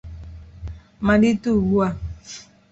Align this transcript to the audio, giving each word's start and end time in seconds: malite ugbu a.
malite 1.05 1.49
ugbu 1.57 1.77
a. 1.87 1.87